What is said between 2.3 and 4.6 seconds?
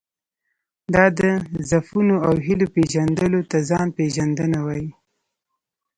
هیلو پېژندلو ته ځان پېژندنه